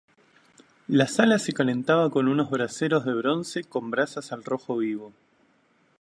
La 0.87 1.05
sala 1.05 1.37
se 1.37 1.53
calentaba 1.53 2.09
con 2.09 2.27
unos 2.27 2.49
braseros 2.49 3.05
de 3.05 3.13
bronce 3.13 3.65
con 3.65 3.91
brasas 3.91 4.31
al 4.31 4.43
rojo 4.43 4.77
vivo. 4.77 5.13